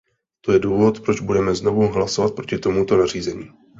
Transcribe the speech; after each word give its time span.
To 0.41 0.51
je 0.51 0.59
důvod, 0.59 0.99
proč 1.01 1.21
budeme 1.21 1.55
znovu 1.55 1.87
hlasovat 1.87 2.35
proti 2.35 2.57
tomuto 2.57 2.97
nařízení. 2.97 3.49